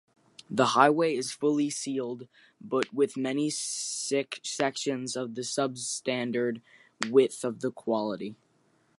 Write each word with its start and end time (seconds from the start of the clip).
The 0.49 0.65
highway 0.65 1.15
is 1.15 1.31
fully 1.31 1.69
sealed 1.69 2.27
but 2.59 2.91
with 2.91 3.15
many 3.17 3.51
sections 3.51 5.15
of 5.15 5.29
substandard 5.33 6.61
width 7.11 7.43
and 7.43 7.75
quality. 7.75 8.35